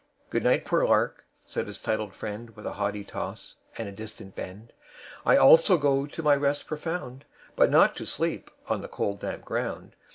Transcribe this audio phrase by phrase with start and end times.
[0.31, 4.33] "Good night, poor Lark," said his titled friend With a haughty toss and a distant
[4.35, 4.73] bend;
[5.27, 7.23] "I also go to my rest profound,
[7.55, 9.95] But not to sleep on the cold, damp ground.